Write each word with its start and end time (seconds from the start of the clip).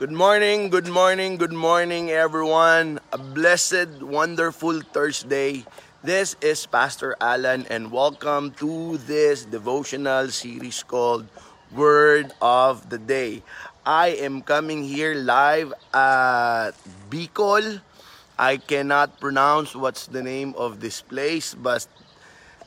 Good 0.00 0.16
morning, 0.16 0.72
good 0.72 0.88
morning, 0.88 1.36
good 1.36 1.52
morning, 1.52 2.08
everyone. 2.08 3.04
A 3.12 3.20
blessed, 3.20 4.00
wonderful 4.00 4.80
Thursday. 4.80 5.68
This 6.00 6.40
is 6.40 6.64
Pastor 6.64 7.20
Alan, 7.20 7.68
and 7.68 7.92
welcome 7.92 8.56
to 8.64 8.96
this 9.04 9.44
devotional 9.44 10.32
series 10.32 10.80
called 10.80 11.28
Word 11.68 12.32
of 12.40 12.88
the 12.88 12.96
Day. 12.96 13.44
I 13.84 14.16
am 14.24 14.40
coming 14.40 14.88
here 14.88 15.12
live 15.12 15.76
at 15.92 16.72
Bicol. 17.12 17.84
I 18.40 18.56
cannot 18.56 19.20
pronounce 19.20 19.76
what's 19.76 20.08
the 20.08 20.24
name 20.24 20.56
of 20.56 20.80
this 20.80 21.04
place, 21.04 21.52
but 21.52 21.84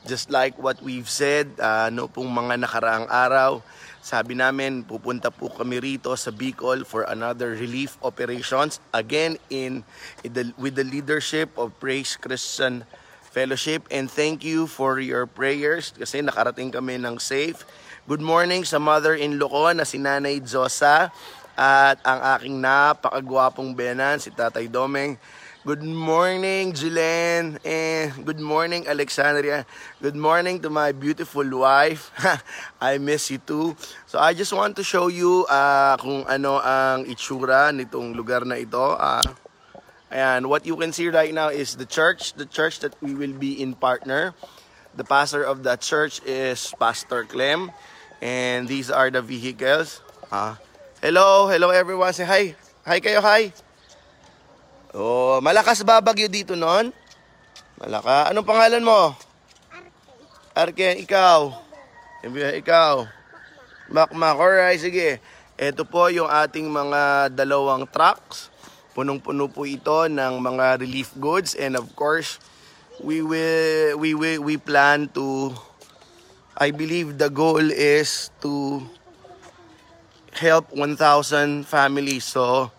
just 0.06 0.30
like 0.30 0.54
what 0.54 0.78
we've 0.86 1.10
said, 1.10 1.50
uh, 1.58 1.90
no 1.90 2.06
pong 2.06 2.30
mga 2.30 2.62
nakaraang 2.62 3.10
araw, 3.10 3.58
sabi 4.04 4.36
namin, 4.36 4.84
pupunta 4.84 5.32
po 5.32 5.48
kami 5.48 5.80
rito 5.80 6.12
sa 6.12 6.28
Bicol 6.28 6.84
for 6.84 7.08
another 7.08 7.56
relief 7.56 7.96
operations. 8.04 8.76
Again, 8.92 9.40
in, 9.48 9.80
in 10.20 10.30
the, 10.36 10.52
with 10.60 10.76
the 10.76 10.84
leadership 10.84 11.56
of 11.56 11.72
Praise 11.80 12.20
Christian 12.20 12.84
Fellowship. 13.32 13.88
And 13.88 14.12
thank 14.12 14.44
you 14.44 14.68
for 14.68 15.00
your 15.00 15.24
prayers 15.24 15.96
kasi 15.96 16.20
nakarating 16.20 16.76
kami 16.76 17.00
ng 17.00 17.16
safe. 17.16 17.64
Good 18.04 18.20
morning 18.20 18.68
sa 18.68 18.76
mother-in-law 18.76 19.48
ko 19.48 19.72
na 19.72 19.88
si 19.88 19.96
Nanay 19.96 20.44
Josa 20.44 21.08
at 21.56 21.96
ang 22.04 22.20
aking 22.36 22.60
napakagwapong 22.60 23.72
benan, 23.72 24.20
si 24.20 24.28
Tatay 24.28 24.68
Domeng. 24.68 25.16
Good 25.64 25.80
morning, 25.80 26.76
Julen. 26.76 27.56
And 27.64 28.12
good 28.28 28.36
morning, 28.36 28.84
Alexandria. 28.84 29.64
Good 29.96 30.12
morning 30.12 30.60
to 30.60 30.68
my 30.68 30.92
beautiful 30.92 31.40
wife. 31.40 32.12
I 32.84 33.00
miss 33.00 33.32
you 33.32 33.40
too. 33.40 33.72
So 34.04 34.20
I 34.20 34.36
just 34.36 34.52
want 34.52 34.76
to 34.76 34.84
show 34.84 35.08
you 35.08 35.48
uh, 35.48 35.96
kung 35.96 36.28
ano 36.28 36.60
ang 36.60 37.08
itsura 37.08 37.72
nitong 37.72 38.12
lugar 38.12 38.44
na 38.44 38.60
ito. 38.60 38.76
Uh, 38.76 39.24
ayan, 40.12 40.52
what 40.52 40.68
you 40.68 40.76
can 40.76 40.92
see 40.92 41.08
right 41.08 41.32
now 41.32 41.48
is 41.48 41.80
the 41.80 41.88
church. 41.88 42.36
The 42.36 42.44
church 42.44 42.84
that 42.84 42.92
we 43.00 43.16
will 43.16 43.32
be 43.32 43.56
in 43.56 43.72
partner. 43.72 44.36
The 44.92 45.08
pastor 45.08 45.48
of 45.48 45.64
that 45.64 45.80
church 45.80 46.20
is 46.28 46.76
Pastor 46.76 47.24
Clem. 47.24 47.72
And 48.20 48.68
these 48.68 48.92
are 48.92 49.08
the 49.08 49.24
vehicles. 49.24 50.04
Uh, 50.28 50.60
hello, 51.00 51.48
hello 51.48 51.72
everyone. 51.72 52.12
Say 52.12 52.28
hi. 52.28 52.52
Hi 52.84 53.00
kayo, 53.00 53.24
hi. 53.24 53.56
Oh, 54.94 55.42
malakas 55.42 55.82
ba 55.82 55.98
bagyo 55.98 56.30
dito 56.30 56.54
noon? 56.54 56.94
Malaka. 57.82 58.30
Anong 58.30 58.46
pangalan 58.46 58.86
mo? 58.86 59.10
Arke. 60.54 60.94
Arke, 60.94 61.02
ikaw. 61.02 61.50
Ikaw. 62.62 63.02
Makmak. 63.90 64.38
Alright, 64.38 64.78
sige. 64.78 65.18
Ito 65.58 65.82
po 65.82 66.06
yung 66.14 66.30
ating 66.30 66.70
mga 66.70 67.34
dalawang 67.34 67.90
trucks. 67.90 68.54
Punong-puno 68.94 69.50
po 69.50 69.66
ito 69.66 70.06
ng 70.06 70.38
mga 70.38 70.78
relief 70.78 71.10
goods 71.18 71.58
and 71.58 71.74
of 71.74 71.90
course, 71.98 72.38
we 73.02 73.18
will 73.18 73.98
we 73.98 74.14
will 74.14 74.46
we 74.46 74.54
plan 74.54 75.10
to 75.10 75.50
I 76.54 76.70
believe 76.70 77.18
the 77.18 77.34
goal 77.34 77.66
is 77.66 78.30
to 78.46 78.78
help 80.38 80.70
1,000 80.70 81.66
families. 81.66 82.30
So, 82.30 82.70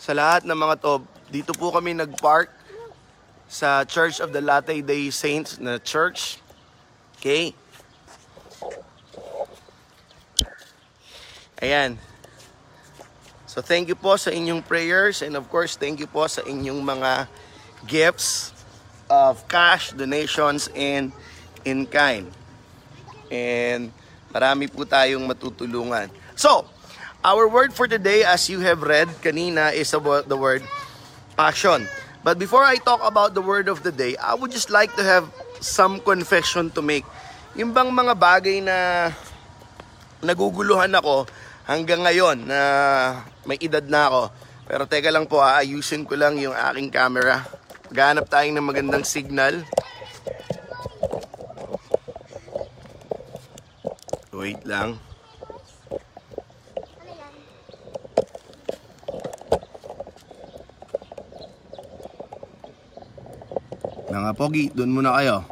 sa 0.00 0.16
lahat 0.16 0.48
ng 0.48 0.56
mga 0.56 0.80
to, 0.80 1.04
dito 1.28 1.52
po 1.52 1.68
kami 1.68 1.92
nag-park 1.92 2.48
sa 3.48 3.84
Church 3.84 4.20
of 4.20 4.32
the 4.32 4.40
Latter 4.40 4.80
Day 4.80 5.12
Saints 5.12 5.60
na 5.60 5.76
church. 5.80 6.40
Okay? 7.20 7.52
Ayan. 11.60 12.00
So 13.48 13.64
thank 13.64 13.90
you 13.90 13.98
po 13.98 14.14
sa 14.14 14.30
inyong 14.30 14.62
prayers 14.62 15.24
and 15.24 15.34
of 15.34 15.50
course 15.50 15.74
thank 15.74 15.98
you 15.98 16.06
po 16.06 16.28
sa 16.30 16.44
inyong 16.46 16.78
mga 16.78 17.26
gifts 17.88 18.54
of 19.08 19.40
cash, 19.48 19.90
donations, 19.96 20.68
and 20.76 21.10
in 21.64 21.88
kind. 21.88 22.28
And 23.32 23.90
marami 24.30 24.68
po 24.70 24.84
tayong 24.84 25.24
matutulungan. 25.24 26.12
So, 26.36 26.68
our 27.24 27.48
word 27.50 27.74
for 27.74 27.88
today 27.88 28.22
as 28.22 28.46
you 28.46 28.60
have 28.62 28.84
read 28.84 29.08
kanina 29.24 29.74
is 29.74 29.90
about 29.96 30.28
the 30.28 30.38
word 30.38 30.62
passion. 31.38 31.86
But 32.26 32.42
before 32.42 32.66
I 32.66 32.82
talk 32.82 32.98
about 33.06 33.38
the 33.38 33.40
word 33.40 33.70
of 33.70 33.86
the 33.86 33.94
day, 33.94 34.18
I 34.18 34.34
would 34.34 34.50
just 34.50 34.74
like 34.74 34.90
to 34.98 35.06
have 35.06 35.30
some 35.62 36.02
confession 36.02 36.74
to 36.74 36.82
make. 36.82 37.06
Yung 37.54 37.70
bang 37.70 37.94
mga 37.94 38.18
bagay 38.18 38.58
na 38.58 39.08
naguguluhan 40.18 40.90
ako 40.98 41.30
hanggang 41.62 42.02
ngayon 42.02 42.42
na 42.42 42.60
may 43.46 43.54
edad 43.62 43.86
na 43.86 44.10
ako. 44.10 44.22
Pero 44.66 44.82
teka 44.90 45.14
lang 45.14 45.30
po, 45.30 45.38
aayusin 45.38 46.02
ko 46.02 46.18
lang 46.18 46.36
yung 46.42 46.52
aking 46.52 46.90
camera. 46.90 47.46
Ganap 47.88 48.26
tayong 48.26 48.58
ng 48.58 48.68
magandang 48.68 49.06
signal. 49.06 49.62
Wait 54.34 54.60
lang. 54.66 55.07
Mga 64.18 64.34
pogi, 64.34 64.66
doon 64.74 64.90
muna 64.90 65.14
kayo. 65.14 65.46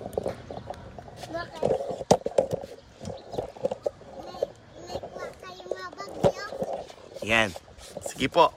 Yan. 7.23 7.55
Sige 8.11 8.27
po. 8.27 8.51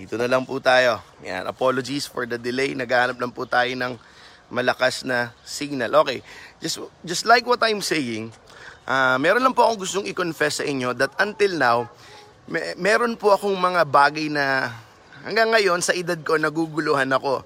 Dito 0.00 0.16
na 0.16 0.24
lang 0.24 0.48
po 0.48 0.56
tayo. 0.56 1.04
Yan. 1.20 1.44
Apologies 1.44 2.08
for 2.08 2.24
the 2.24 2.40
delay. 2.40 2.72
Naghahanap 2.72 3.20
lang 3.20 3.28
po 3.28 3.44
tayo 3.44 3.68
ng 3.76 4.00
malakas 4.48 5.04
na 5.04 5.36
signal. 5.44 5.92
Okay. 6.00 6.24
Just, 6.64 6.80
just 7.04 7.28
like 7.28 7.44
what 7.44 7.60
I'm 7.60 7.84
saying, 7.84 8.32
uh, 8.88 9.20
meron 9.20 9.44
lang 9.44 9.52
po 9.52 9.68
akong 9.68 9.84
gustong 9.84 10.08
i-confess 10.08 10.60
sa 10.60 10.64
inyo 10.64 10.96
that 10.96 11.12
until 11.20 11.52
now, 11.60 11.78
me- 12.48 12.72
meron 12.80 13.20
po 13.20 13.36
akong 13.36 13.52
mga 13.52 13.84
bagay 13.84 14.32
na 14.32 14.72
hanggang 15.28 15.52
ngayon 15.52 15.84
sa 15.84 15.92
edad 15.92 16.16
ko 16.24 16.40
naguguluhan 16.40 17.12
ako. 17.12 17.44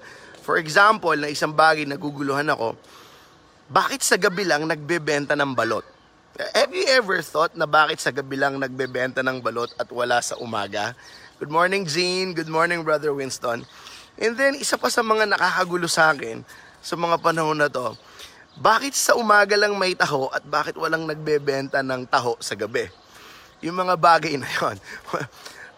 For 0.49 0.57
example, 0.57 1.13
na 1.13 1.29
isang 1.29 1.53
bagay 1.53 1.85
naguguluhan 1.85 2.49
ako, 2.49 2.73
bakit 3.69 4.01
sa 4.01 4.17
gabi 4.17 4.49
lang 4.49 4.65
nagbebenta 4.65 5.37
ng 5.37 5.53
balot? 5.53 5.85
Have 6.57 6.73
you 6.73 6.89
ever 6.89 7.21
thought 7.21 7.53
na 7.53 7.69
bakit 7.69 8.01
sa 8.01 8.09
gabi 8.09 8.33
lang 8.33 8.57
nagbebenta 8.57 9.21
ng 9.21 9.45
balot 9.45 9.69
at 9.77 9.85
wala 9.93 10.17
sa 10.25 10.41
umaga? 10.41 10.97
Good 11.37 11.53
morning, 11.53 11.85
Jean. 11.85 12.33
Good 12.33 12.49
morning, 12.49 12.81
Brother 12.81 13.13
Winston. 13.13 13.61
And 14.17 14.33
then, 14.33 14.57
isa 14.57 14.73
pa 14.73 14.89
sa 14.89 15.05
mga 15.05 15.29
nakakagulo 15.29 15.85
sa 15.85 16.17
akin 16.17 16.41
sa 16.81 16.97
mga 16.97 17.21
panahon 17.21 17.61
na 17.61 17.69
to, 17.69 17.93
bakit 18.57 18.97
sa 18.97 19.13
umaga 19.21 19.53
lang 19.53 19.77
may 19.77 19.93
taho 19.93 20.33
at 20.33 20.41
bakit 20.49 20.73
walang 20.81 21.05
nagbebenta 21.05 21.85
ng 21.85 22.09
taho 22.09 22.33
sa 22.41 22.57
gabi? 22.57 22.89
Yung 23.61 23.77
mga 23.77 23.93
bagay 24.01 24.33
na 24.33 24.49
yon. 24.57 24.81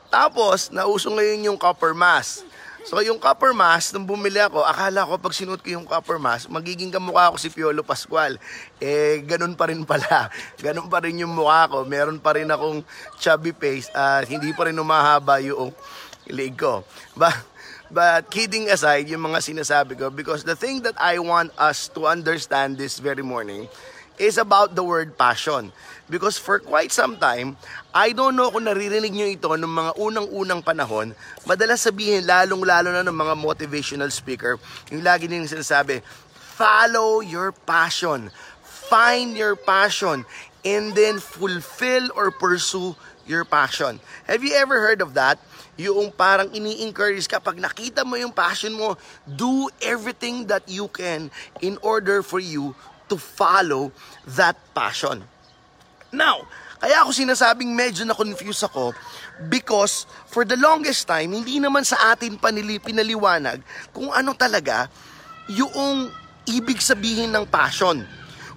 Tapos, 0.07 0.71
nauso 0.71 1.11
ngayon 1.11 1.51
yung 1.51 1.59
copper 1.59 1.91
mask. 1.91 2.47
So 2.81 2.97
yung 3.05 3.21
copper 3.21 3.53
mask, 3.53 3.93
nung 3.93 4.09
bumili 4.09 4.41
ako, 4.41 4.65
akala 4.65 5.05
ko 5.05 5.21
pag 5.21 5.37
sinuot 5.37 5.61
ko 5.61 5.69
yung 5.69 5.85
copper 5.85 6.17
mask, 6.17 6.49
magiging 6.49 6.89
kamukha 6.89 7.29
ako 7.29 7.37
si 7.37 7.53
Piolo 7.53 7.85
Pascual. 7.85 8.41
Eh, 8.81 9.21
ganun 9.21 9.53
pa 9.53 9.69
rin 9.69 9.85
pala. 9.85 10.33
Ganun 10.65 10.89
pa 10.89 10.97
rin 11.05 11.21
yung 11.21 11.29
mukha 11.29 11.69
ko. 11.69 11.85
Meron 11.85 12.17
pa 12.17 12.33
rin 12.33 12.49
akong 12.49 12.81
chubby 13.21 13.53
face 13.53 13.85
at 13.93 14.25
hindi 14.25 14.49
pa 14.57 14.65
rin 14.65 14.77
umahaba 14.77 15.37
yung 15.45 15.69
leg 16.25 16.57
ko. 16.57 16.81
But, 17.13 17.37
but 17.93 18.25
kidding 18.33 18.65
aside, 18.73 19.05
yung 19.13 19.29
mga 19.29 19.45
sinasabi 19.45 19.93
ko, 20.01 20.09
because 20.09 20.41
the 20.41 20.57
thing 20.57 20.81
that 20.81 20.97
I 20.97 21.21
want 21.21 21.53
us 21.61 21.85
to 21.93 22.09
understand 22.09 22.81
this 22.81 22.97
very 22.97 23.21
morning 23.21 23.69
is 24.21 24.37
about 24.37 24.78
the 24.78 24.85
word 24.85 25.17
passion. 25.17 25.73
Because 26.05 26.37
for 26.37 26.61
quite 26.61 26.93
some 26.93 27.17
time, 27.17 27.57
I 27.90 28.13
don't 28.13 28.37
know 28.37 28.53
kung 28.53 28.69
naririnig 28.69 29.09
nyo 29.09 29.25
ito 29.25 29.49
ng 29.49 29.66
mga 29.66 29.91
unang-unang 29.97 30.61
panahon, 30.61 31.17
madalas 31.49 31.81
sabihin 31.81 32.29
lalong-lalo 32.29 32.93
na 32.93 33.01
ng 33.01 33.17
mga 33.17 33.34
motivational 33.34 34.13
speaker, 34.13 34.61
yung 34.93 35.01
lagi 35.01 35.25
nilang 35.25 35.49
sinasabi, 35.49 36.05
follow 36.37 37.25
your 37.25 37.49
passion, 37.66 38.29
find 38.61 39.34
your 39.34 39.57
passion, 39.57 40.22
and 40.61 40.93
then 40.93 41.17
fulfill 41.17 42.13
or 42.13 42.29
pursue 42.29 42.93
your 43.25 43.41
passion. 43.41 43.97
Have 44.29 44.46
you 44.46 44.53
ever 44.53 44.78
heard 44.78 45.01
of 45.01 45.17
that? 45.17 45.41
Yung 45.79 46.13
parang 46.13 46.53
ini-encourage 46.53 47.25
ka, 47.25 47.41
pag 47.41 47.57
nakita 47.57 48.05
mo 48.05 48.19
yung 48.19 48.35
passion 48.35 48.75
mo, 48.75 48.99
do 49.25 49.72
everything 49.81 50.46
that 50.46 50.67
you 50.69 50.85
can 50.91 51.34
in 51.63 51.79
order 51.81 52.22
for 52.22 52.37
you 52.37 52.78
to 53.11 53.19
follow 53.19 53.91
that 54.40 54.55
passion. 54.72 55.19
Now, 56.16 56.47
kaya 56.79 57.03
ako 57.03 57.11
sinasabing 57.11 57.75
medyo 57.75 58.08
na-confuse 58.08 58.66
ako 58.66 58.96
because 59.52 60.09
for 60.31 60.47
the 60.47 60.55
longest 60.55 61.05
time, 61.05 61.35
hindi 61.35 61.59
naman 61.59 61.84
sa 61.84 62.16
atin 62.16 62.40
panili, 62.40 62.79
pinaliwanag 62.79 63.59
kung 63.91 64.09
ano 64.09 64.31
talaga 64.34 64.87
yung 65.52 66.09
ibig 66.47 66.79
sabihin 66.79 67.29
ng 67.35 67.46
passion. 67.46 68.02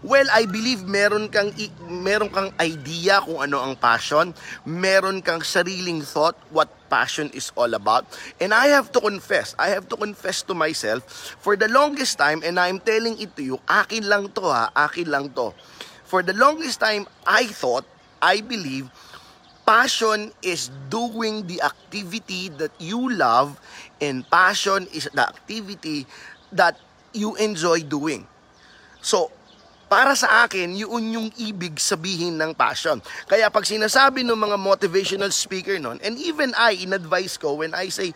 Well, 0.04 0.28
I 0.28 0.44
believe 0.44 0.84
meron 0.84 1.32
kang 1.32 1.48
meron 1.88 2.28
kang 2.28 2.52
idea 2.60 3.24
kung 3.24 3.40
ano 3.40 3.64
ang 3.64 3.72
passion, 3.72 4.36
meron 4.68 5.24
kang 5.24 5.40
sariling 5.40 6.04
thought 6.04 6.36
what 6.52 6.68
passion 6.92 7.32
is 7.32 7.48
all 7.56 7.72
about. 7.72 8.04
And 8.36 8.52
I 8.52 8.68
have 8.68 8.92
to 8.92 9.00
confess, 9.00 9.56
I 9.56 9.72
have 9.72 9.88
to 9.88 9.96
confess 9.96 10.44
to 10.44 10.52
myself 10.52 11.08
for 11.40 11.56
the 11.56 11.72
longest 11.72 12.20
time 12.20 12.44
and 12.44 12.60
I'm 12.60 12.84
telling 12.84 13.16
it 13.16 13.32
to 13.40 13.42
you, 13.48 13.56
akin 13.64 14.04
lang 14.04 14.28
to 14.36 14.44
ha, 14.44 14.68
akin 14.76 15.08
lang 15.08 15.32
to. 15.40 15.56
For 16.04 16.20
the 16.20 16.36
longest 16.36 16.84
time, 16.84 17.08
I 17.24 17.48
thought, 17.48 17.88
I 18.20 18.44
believe 18.44 18.92
passion 19.64 20.36
is 20.44 20.68
doing 20.92 21.48
the 21.48 21.64
activity 21.64 22.52
that 22.60 22.76
you 22.76 23.08
love 23.08 23.56
and 24.04 24.20
passion 24.28 24.84
is 24.92 25.08
the 25.16 25.24
activity 25.24 26.04
that 26.52 26.76
you 27.16 27.40
enjoy 27.40 27.80
doing. 27.88 28.28
So, 29.00 29.32
para 29.94 30.18
sa 30.18 30.42
akin, 30.42 30.74
yun 30.74 31.04
yung 31.14 31.28
ibig 31.38 31.78
sabihin 31.78 32.34
ng 32.34 32.50
passion. 32.50 32.98
Kaya 33.30 33.46
pag 33.46 33.62
sinasabi 33.62 34.26
ng 34.26 34.34
mga 34.34 34.58
motivational 34.58 35.30
speaker 35.30 35.78
nun, 35.78 36.02
and 36.02 36.18
even 36.18 36.50
I, 36.58 36.82
in 36.82 36.90
advice 36.90 37.38
ko, 37.38 37.62
when 37.62 37.78
I 37.78 37.94
say, 37.94 38.10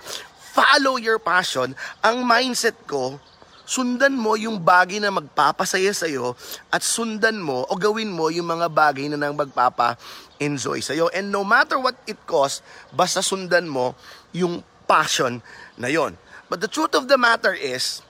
follow 0.58 0.98
your 0.98 1.22
passion, 1.22 1.78
ang 2.02 2.26
mindset 2.26 2.74
ko, 2.90 3.22
sundan 3.62 4.18
mo 4.18 4.34
yung 4.34 4.58
bagay 4.58 4.98
na 4.98 5.14
magpapasaya 5.14 5.94
sa'yo 5.94 6.34
at 6.74 6.82
sundan 6.82 7.38
mo 7.38 7.62
o 7.70 7.78
gawin 7.78 8.10
mo 8.10 8.26
yung 8.26 8.50
mga 8.50 8.66
bagay 8.66 9.06
na 9.14 9.14
nang 9.14 9.38
magpapa-enjoy 9.38 10.82
sa'yo. 10.82 11.14
And 11.14 11.30
no 11.30 11.46
matter 11.46 11.78
what 11.78 11.94
it 12.10 12.18
costs, 12.26 12.58
basta 12.90 13.22
sundan 13.22 13.70
mo 13.70 13.94
yung 14.34 14.66
passion 14.90 15.38
na 15.78 15.86
yon. 15.86 16.18
But 16.50 16.58
the 16.58 16.66
truth 16.66 16.98
of 16.98 17.06
the 17.06 17.20
matter 17.20 17.54
is, 17.54 18.02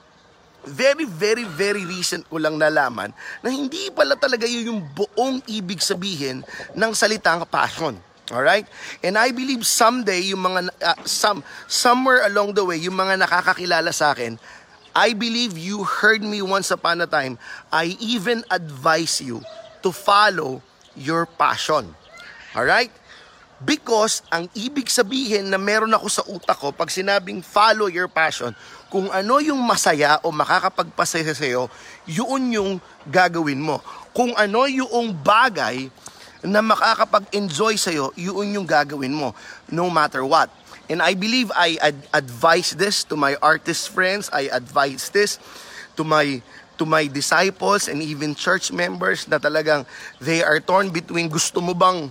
very, 0.65 1.05
very, 1.07 1.45
very 1.45 1.83
recent 1.87 2.27
ko 2.27 2.39
lang 2.39 2.59
nalaman 2.59 3.13
na 3.39 3.49
hindi 3.49 3.87
pala 3.93 4.15
talaga 4.19 4.43
yun 4.43 4.75
yung 4.75 4.81
buong 4.91 5.39
ibig 5.47 5.79
sabihin 5.79 6.43
ng 6.75 6.91
salitang 6.91 7.45
passion. 7.47 7.95
Alright? 8.29 8.69
And 9.01 9.17
I 9.17 9.33
believe 9.33 9.65
someday, 9.65 10.21
yung 10.29 10.45
mga, 10.45 10.69
uh, 10.69 10.99
some, 11.01 11.41
somewhere 11.65 12.21
along 12.29 12.53
the 12.53 12.61
way, 12.61 12.77
yung 12.77 12.93
mga 12.93 13.25
nakakakilala 13.25 13.89
sa 13.89 14.13
akin, 14.13 14.37
I 14.93 15.17
believe 15.17 15.57
you 15.57 15.81
heard 15.81 16.21
me 16.21 16.41
once 16.45 16.69
upon 16.69 17.01
a 17.01 17.09
time, 17.09 17.41
I 17.73 17.97
even 17.97 18.45
advise 18.53 19.17
you 19.21 19.41
to 19.81 19.89
follow 19.89 20.61
your 20.93 21.25
passion. 21.25 21.97
Alright? 22.53 22.93
Because 23.59 24.23
ang 24.31 24.47
ibig 24.55 24.87
sabihin 24.87 25.51
na 25.51 25.59
meron 25.59 25.91
ako 25.91 26.07
sa 26.07 26.23
utak 26.23 26.55
ko 26.55 26.71
pag 26.71 26.87
sinabing 26.87 27.43
follow 27.43 27.91
your 27.91 28.07
passion, 28.07 28.55
kung 28.87 29.11
ano 29.11 29.43
yung 29.43 29.59
masaya 29.59 30.15
o 30.23 30.31
makakapagpasaya 30.31 31.35
sa'yo, 31.35 31.67
yun 32.07 32.55
yung 32.55 32.71
gagawin 33.03 33.59
mo. 33.59 33.83
Kung 34.15 34.31
ano 34.39 34.63
yung 34.63 35.11
bagay 35.11 35.91
na 36.39 36.63
makakapag-enjoy 36.63 37.75
sa'yo, 37.75 38.15
yun 38.15 38.55
yung 38.55 38.67
gagawin 38.67 39.11
mo, 39.11 39.35
no 39.67 39.91
matter 39.91 40.23
what. 40.23 40.47
And 40.87 41.03
I 41.03 41.13
believe 41.13 41.51
I 41.51 41.77
ad- 41.83 42.07
advise 42.15 42.73
this 42.73 43.03
to 43.11 43.19
my 43.19 43.35
artist 43.43 43.91
friends, 43.91 44.31
I 44.31 44.49
advise 44.49 45.11
this 45.11 45.37
to 45.99 46.07
my 46.07 46.41
to 46.79 46.87
my 46.87 47.11
disciples 47.11 47.91
and 47.91 47.99
even 47.99 48.31
church 48.31 48.71
members 48.71 49.27
na 49.27 49.35
talagang 49.35 49.83
they 50.23 50.39
are 50.39 50.63
torn 50.63 50.89
between 50.89 51.27
gusto 51.27 51.59
mo 51.59 51.75
bang 51.75 52.07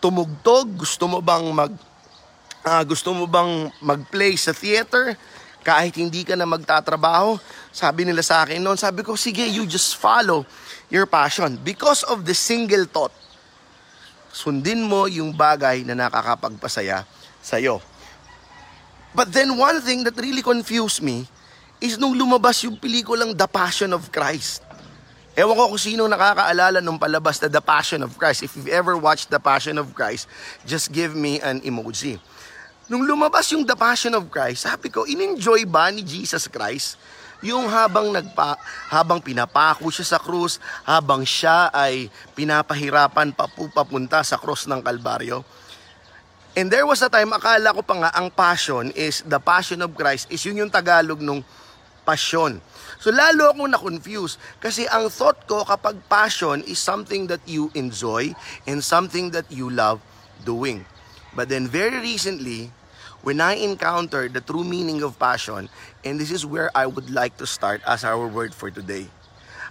tumugtog, 0.00 0.80
gusto 0.80 1.04
mo 1.06 1.20
bang 1.20 1.44
mag 1.52 1.72
ah, 2.64 2.84
gusto 2.84 3.12
mo 3.12 3.28
bang 3.28 3.68
mag-play 3.80 4.36
sa 4.36 4.52
theater 4.52 5.16
kahit 5.60 5.96
hindi 5.96 6.24
ka 6.24 6.34
na 6.36 6.48
magtatrabaho? 6.48 7.36
Sabi 7.70 8.08
nila 8.08 8.24
sa 8.24 8.44
akin 8.44 8.60
noon, 8.60 8.80
sabi 8.80 9.04
ko, 9.04 9.14
sige, 9.14 9.44
you 9.44 9.68
just 9.68 9.96
follow 10.00 10.48
your 10.88 11.04
passion. 11.04 11.60
Because 11.60 12.02
of 12.08 12.24
the 12.24 12.34
single 12.34 12.88
thought, 12.88 13.12
sundin 14.32 14.84
mo 14.84 15.04
yung 15.04 15.36
bagay 15.36 15.84
na 15.84 15.92
nakakapagpasaya 15.92 17.04
sa'yo. 17.44 17.78
But 19.10 19.34
then 19.34 19.58
one 19.58 19.82
thing 19.82 20.06
that 20.06 20.14
really 20.16 20.42
confused 20.42 21.02
me 21.02 21.26
is 21.82 21.98
nung 21.98 22.14
lumabas 22.14 22.62
yung 22.62 22.78
pelikulang 22.78 23.34
The 23.34 23.48
Passion 23.50 23.90
of 23.90 24.12
Christ. 24.12 24.62
Ewan 25.38 25.54
ko 25.54 25.70
kung 25.70 25.78
sino 25.78 26.10
nakakaalala 26.10 26.82
nung 26.82 26.98
palabas 26.98 27.38
na 27.38 27.46
The 27.46 27.62
Passion 27.62 28.02
of 28.02 28.18
Christ. 28.18 28.42
If 28.42 28.58
you've 28.58 28.72
ever 28.74 28.98
watched 28.98 29.30
The 29.30 29.38
Passion 29.38 29.78
of 29.78 29.94
Christ, 29.94 30.26
just 30.66 30.90
give 30.90 31.14
me 31.14 31.38
an 31.38 31.62
emoji. 31.62 32.18
Nung 32.90 33.06
lumabas 33.06 33.46
yung 33.54 33.62
The 33.62 33.78
Passion 33.78 34.18
of 34.18 34.26
Christ, 34.26 34.66
sabi 34.66 34.90
ko, 34.90 35.06
in-enjoy 35.06 35.62
ba 35.70 35.94
ni 35.94 36.02
Jesus 36.02 36.50
Christ 36.50 36.98
yung 37.40 37.70
habang 37.70 38.12
nagpa 38.12 38.58
habang 38.92 39.22
pinapako 39.22 39.88
siya 39.88 40.16
sa 40.16 40.18
krus, 40.20 40.60
habang 40.84 41.24
siya 41.24 41.72
ay 41.72 42.12
pinapahirapan 42.36 43.32
papu- 43.32 43.70
papunta 43.72 44.20
sa 44.26 44.36
krus 44.36 44.66
ng 44.66 44.82
Kalbaryo? 44.82 45.46
And 46.58 46.66
there 46.66 46.82
was 46.82 46.98
a 47.00 47.08
time, 47.08 47.30
akala 47.30 47.70
ko 47.70 47.86
pa 47.86 47.94
nga, 47.94 48.10
ang 48.10 48.34
passion 48.34 48.90
is, 48.98 49.22
the 49.22 49.38
passion 49.38 49.78
of 49.86 49.94
Christ, 49.94 50.26
is 50.34 50.42
yun 50.42 50.66
yung 50.66 50.72
Tagalog 50.74 51.22
nung 51.22 51.46
passion. 52.02 52.58
So 53.00 53.08
lalo 53.08 53.48
akong 53.48 53.72
na-confuse 53.72 54.36
kasi 54.60 54.84
ang 54.84 55.08
thought 55.08 55.48
ko 55.48 55.64
kapag 55.64 56.04
passion 56.04 56.60
is 56.68 56.76
something 56.76 57.32
that 57.32 57.40
you 57.48 57.72
enjoy 57.72 58.36
and 58.68 58.84
something 58.84 59.32
that 59.32 59.48
you 59.48 59.72
love 59.72 60.04
doing. 60.44 60.84
But 61.32 61.48
then 61.48 61.64
very 61.64 61.96
recently, 61.96 62.68
when 63.24 63.40
I 63.40 63.56
encountered 63.56 64.36
the 64.36 64.44
true 64.44 64.68
meaning 64.68 65.00
of 65.00 65.16
passion, 65.16 65.72
and 66.04 66.20
this 66.20 66.28
is 66.28 66.44
where 66.44 66.68
I 66.76 66.84
would 66.84 67.08
like 67.08 67.40
to 67.40 67.48
start 67.48 67.80
as 67.88 68.04
our 68.04 68.28
word 68.28 68.52
for 68.52 68.68
today. 68.68 69.08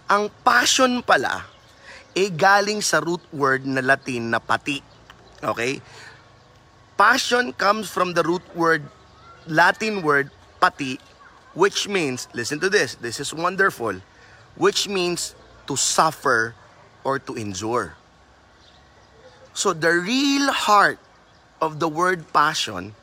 Ang 0.09 0.33
passion 0.41 1.05
pala, 1.05 1.45
eh 2.17 2.33
galing 2.33 2.81
sa 2.81 2.97
root 2.97 3.21
word 3.29 3.61
na 3.61 3.85
Latin 3.85 4.33
na 4.33 4.41
pati. 4.41 4.81
Okay? 5.45 5.85
Passion 6.97 7.53
comes 7.53 7.93
from 7.93 8.17
the 8.17 8.25
root 8.25 8.43
word, 8.57 8.81
Latin 9.45 10.01
word, 10.01 10.33
pati, 10.57 10.97
which 11.54 11.88
means, 11.88 12.28
listen 12.34 12.60
to 12.60 12.69
this, 12.69 12.96
this 12.96 13.19
is 13.19 13.34
wonderful, 13.34 14.01
which 14.56 14.88
means 14.88 15.36
to 15.68 15.75
suffer 15.75 16.56
or 17.04 17.19
to 17.19 17.36
endure. 17.36 17.96
So 19.54 19.74
the 19.74 19.92
real 19.92 20.51
heart 20.51 21.00
of 21.62 21.80
the 21.80 21.88
word 21.88 22.31
passion 22.31 22.96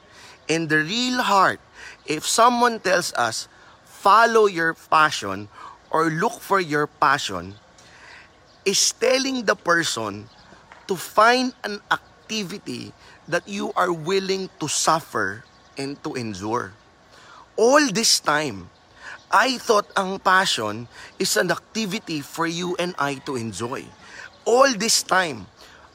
in 0.49 0.69
the 0.69 0.79
real 0.79 1.23
heart, 1.23 1.61
if 2.07 2.27
someone 2.27 2.81
tells 2.81 3.13
us, 3.15 3.49
follow 3.85 4.47
your 4.47 4.75
passion 4.75 5.49
or 5.91 6.07
look 6.07 6.41
for 6.41 6.61
your 6.61 6.87
passion, 6.87 7.55
is 8.65 8.93
telling 8.93 9.45
the 9.45 9.55
person 9.55 10.29
to 10.87 10.97
find 10.97 11.53
an 11.65 11.81
activity 11.91 12.93
that 13.29 13.47
you 13.47 13.73
are 13.75 13.93
willing 13.93 14.49
to 14.61 14.69
suffer 14.69 15.45
and 15.79 16.03
to 16.05 16.15
endure. 16.15 16.73
All 17.57 17.89
this 17.89 18.21
time, 18.21 18.69
I 19.33 19.57
thought 19.57 19.89
ang 19.97 20.21
passion 20.21 20.93
is 21.17 21.41
an 21.41 21.49
activity 21.49 22.21
for 22.21 22.45
you 22.45 22.77
and 22.77 22.93
I 23.01 23.17
to 23.25 23.35
enjoy. 23.41 23.89
All 24.45 24.69
this 24.77 25.01
time, 25.01 25.49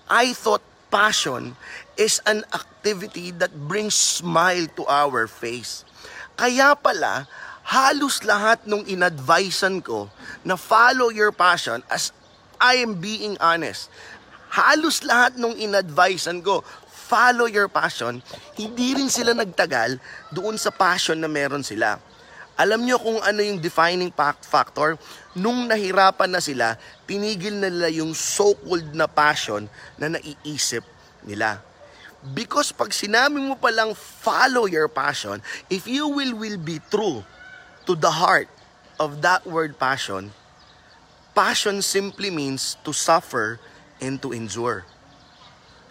I 0.10 0.34
thought 0.34 0.66
passion 0.90 1.56
is 1.96 2.18
an 2.26 2.44
activity 2.50 3.30
that 3.38 3.54
brings 3.70 3.94
smile 3.94 4.66
to 4.76 4.84
our 4.90 5.30
face. 5.30 5.86
Kaya 6.34 6.74
pala, 6.74 7.30
halos 7.62 8.26
lahat 8.26 8.66
nung 8.66 8.82
inadvisean 8.84 9.86
ko 9.86 10.10
na 10.42 10.58
follow 10.58 11.14
your 11.14 11.30
passion 11.30 11.86
as 11.94 12.10
I 12.58 12.82
am 12.82 12.98
being 12.98 13.38
honest. 13.38 13.94
Halos 14.52 15.06
lahat 15.06 15.38
nung 15.38 15.54
inadvisean 15.56 16.42
ko, 16.42 16.66
follow 17.12 17.52
your 17.52 17.68
passion, 17.68 18.24
hindi 18.56 18.96
rin 18.96 19.12
sila 19.12 19.36
nagtagal 19.36 20.00
doon 20.32 20.56
sa 20.56 20.72
passion 20.72 21.20
na 21.20 21.28
meron 21.28 21.60
sila. 21.60 22.00
Alam 22.56 22.88
nyo 22.88 22.96
kung 22.96 23.20
ano 23.20 23.44
yung 23.44 23.60
defining 23.60 24.16
fact- 24.16 24.48
factor? 24.48 24.96
Nung 25.36 25.68
nahirapan 25.68 26.32
na 26.32 26.40
sila, 26.40 26.80
tinigil 27.04 27.60
na 27.60 27.68
nila 27.68 27.92
yung 27.92 28.16
so-called 28.16 28.96
na 28.96 29.12
passion 29.12 29.68
na 30.00 30.08
naiisip 30.16 30.88
nila. 31.28 31.60
Because 32.32 32.72
pag 32.72 32.96
sinabi 32.96 33.44
mo 33.44 33.60
palang 33.60 33.92
follow 33.98 34.70
your 34.70 34.88
passion, 34.88 35.44
if 35.68 35.90
you 35.90 36.08
will 36.08 36.38
will 36.38 36.60
be 36.62 36.80
true 36.88 37.26
to 37.90 37.98
the 37.98 38.14
heart 38.14 38.48
of 39.02 39.26
that 39.26 39.42
word 39.44 39.76
passion, 39.76 40.30
passion 41.34 41.82
simply 41.82 42.30
means 42.30 42.78
to 42.86 42.94
suffer 42.94 43.58
and 43.98 44.22
to 44.22 44.32
endure. 44.32 44.86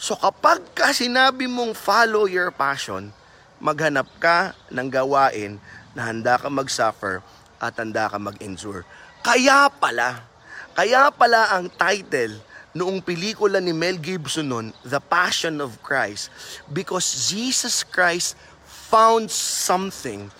So 0.00 0.16
kapag 0.16 0.64
ka 0.72 0.96
sinabi 0.96 1.44
mong 1.44 1.76
follow 1.76 2.24
your 2.24 2.48
passion, 2.48 3.12
maghanap 3.60 4.08
ka 4.16 4.56
ng 4.72 4.88
gawain 4.88 5.60
na 5.92 6.08
handa 6.08 6.40
ka 6.40 6.48
mag-suffer 6.48 7.20
at 7.60 7.76
handa 7.76 8.08
ka 8.08 8.16
mag-endure. 8.16 8.88
Kaya 9.20 9.68
pala, 9.68 10.24
kaya 10.72 11.12
pala 11.12 11.52
ang 11.52 11.68
title 11.68 12.40
noong 12.72 13.04
pelikula 13.04 13.60
ni 13.60 13.76
Mel 13.76 14.00
Gibson 14.00 14.48
nun, 14.48 14.72
The 14.88 15.04
Passion 15.04 15.60
of 15.60 15.76
Christ, 15.84 16.32
because 16.72 17.28
Jesus 17.28 17.84
Christ 17.84 18.40
found 18.64 19.28
something, 19.28 20.32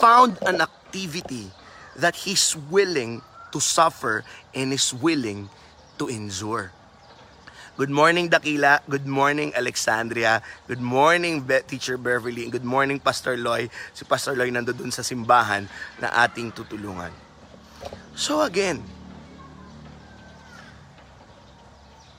found 0.00 0.40
an 0.40 0.64
activity 0.64 1.52
that 2.00 2.16
He's 2.16 2.56
willing 2.72 3.20
to 3.52 3.60
suffer 3.60 4.24
and 4.56 4.72
is 4.72 4.96
willing 4.96 5.52
to 6.00 6.08
endure. 6.08 6.72
Good 7.72 7.88
morning, 7.88 8.28
Dakila. 8.28 8.84
Good 8.84 9.08
morning, 9.08 9.56
Alexandria. 9.56 10.44
Good 10.68 10.84
morning, 10.84 11.40
Be- 11.40 11.64
Teacher 11.64 11.96
Beverly. 11.96 12.44
Good 12.52 12.68
morning, 12.68 13.00
Pastor 13.00 13.32
Loy. 13.40 13.72
Si 13.96 14.04
Pastor 14.04 14.36
Loy 14.36 14.52
nandoon 14.52 14.92
sa 14.92 15.00
simbahan 15.00 15.64
na 15.96 16.12
ating 16.12 16.52
tutulungan. 16.52 17.08
So 18.12 18.44
again, 18.44 18.84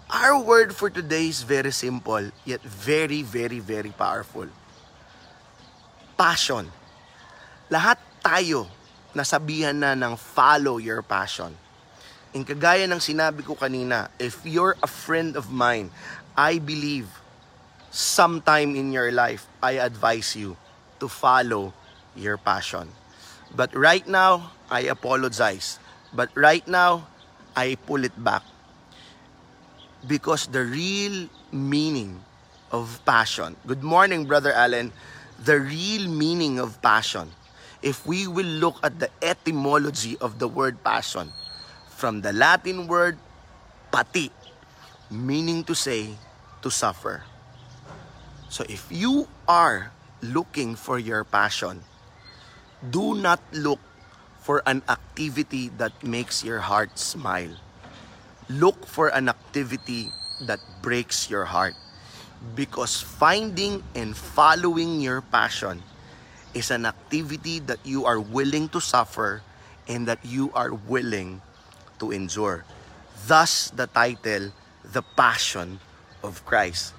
our 0.09 0.41
word 0.41 0.73
for 0.73 0.89
today 0.89 1.29
is 1.29 1.45
very 1.45 1.69
simple, 1.69 2.33
yet 2.49 2.65
very, 2.65 3.21
very, 3.21 3.61
very 3.61 3.93
powerful. 3.93 4.49
Passion. 6.17 6.65
Lahat 7.69 8.01
tayo 8.25 8.65
nasabihan 9.13 9.77
na 9.77 9.93
ng 9.93 10.17
follow 10.17 10.81
your 10.81 11.05
passion. 11.05 11.53
In 12.33 12.41
kagaya 12.41 12.89
ng 12.89 12.97
sinabi 12.97 13.45
ko 13.45 13.53
kanina, 13.53 14.09
if 14.17 14.41
you're 14.41 14.73
a 14.81 14.89
friend 14.89 15.37
of 15.37 15.53
mine, 15.53 15.93
I 16.33 16.57
believe 16.57 17.05
sometime 17.93 18.73
in 18.73 18.89
your 18.89 19.13
life, 19.13 19.45
I 19.61 19.77
advise 19.77 20.33
you 20.33 20.57
to 20.97 21.05
follow 21.05 21.77
your 22.17 22.41
passion. 22.41 22.89
But 23.53 23.69
right 23.77 24.01
now, 24.09 24.49
I 24.65 24.89
apologize. 24.89 25.77
But 26.09 26.33
right 26.33 26.65
now, 26.65 27.05
I 27.53 27.77
pull 27.85 28.01
it 28.01 28.17
back. 28.17 28.41
Because 30.01 30.49
the 30.49 30.65
real 30.65 31.29
meaning 31.53 32.17
of 32.73 32.97
passion, 33.05 33.55
good 33.69 33.85
morning, 33.85 34.25
Brother 34.25 34.57
Allen, 34.57 34.89
the 35.37 35.61
real 35.61 36.09
meaning 36.09 36.57
of 36.57 36.81
passion, 36.81 37.29
if 37.85 38.09
we 38.09 38.25
will 38.25 38.49
look 38.57 38.81
at 38.81 38.97
the 38.97 39.13
etymology 39.21 40.17
of 40.17 40.41
the 40.41 40.49
word 40.49 40.81
passion, 40.81 41.29
from 42.03 42.19
the 42.19 42.35
Latin 42.35 42.83
word 42.91 43.15
pati, 43.87 44.27
meaning 45.07 45.63
to 45.63 45.71
say 45.71 46.11
to 46.59 46.67
suffer. 46.67 47.23
So 48.51 48.67
if 48.67 48.91
you 48.91 49.31
are 49.47 49.95
looking 50.19 50.75
for 50.75 50.99
your 50.99 51.23
passion, 51.23 51.79
do 52.83 53.15
not 53.15 53.39
look 53.55 53.79
for 54.43 54.59
an 54.67 54.83
activity 54.91 55.71
that 55.79 55.95
makes 56.03 56.43
your 56.43 56.59
heart 56.59 56.99
smile. 56.99 57.55
Look 58.51 58.83
for 58.83 59.07
an 59.07 59.31
activity 59.31 60.11
that 60.43 60.59
breaks 60.83 61.31
your 61.31 61.47
heart. 61.47 61.79
Because 62.51 62.99
finding 62.99 63.79
and 63.95 64.11
following 64.11 64.99
your 64.99 65.23
passion 65.23 65.79
is 66.51 66.67
an 66.67 66.83
activity 66.83 67.63
that 67.63 67.79
you 67.87 68.03
are 68.03 68.19
willing 68.19 68.67
to 68.75 68.83
suffer 68.83 69.39
and 69.87 70.03
that 70.11 70.19
you 70.27 70.51
are 70.51 70.75
willing 70.75 71.39
to 71.99 72.11
endure. 72.11 72.65
Thus 73.27 73.71
the 73.71 73.87
title, 73.87 74.51
The 74.83 75.01
Passion 75.15 75.79
of 76.23 76.43
Christ. 76.45 76.93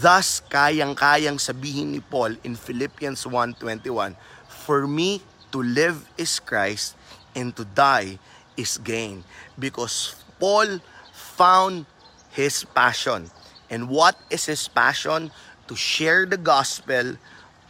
Thus, 0.00 0.40
kayang-kayang 0.48 1.36
sabihin 1.36 1.92
ni 1.92 2.00
Paul 2.00 2.40
in 2.40 2.56
Philippians 2.56 3.28
1.21, 3.28 4.16
For 4.48 4.88
me 4.88 5.20
to 5.52 5.60
live 5.60 6.08
is 6.16 6.40
Christ 6.40 6.96
and 7.36 7.52
to 7.54 7.64
die 7.64 8.18
is 8.56 8.80
gain. 8.80 9.22
Because 9.60 10.16
Paul 10.40 10.80
found 11.12 11.86
his 12.32 12.64
passion. 12.64 13.30
And 13.70 13.88
what 13.88 14.16
is 14.30 14.46
his 14.46 14.66
passion? 14.68 15.30
To 15.68 15.74
share 15.76 16.26
the 16.26 16.36
gospel 16.36 17.16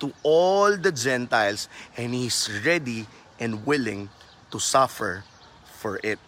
to 0.01 0.13
all 0.23 0.77
the 0.77 0.91
Gentiles 0.91 1.69
and 1.97 2.15
he's 2.15 2.51
ready 2.65 3.07
and 3.39 3.65
willing 3.67 4.11
to 4.51 4.59
suffer 4.59 5.25
for 5.79 6.01
it. 6.03 6.19